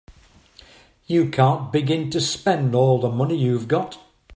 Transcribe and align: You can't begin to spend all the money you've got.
You 1.05 1.29
can't 1.29 1.71
begin 1.71 2.09
to 2.09 2.19
spend 2.19 2.73
all 2.73 2.99
the 2.99 3.11
money 3.11 3.37
you've 3.37 3.67
got. 3.67 3.99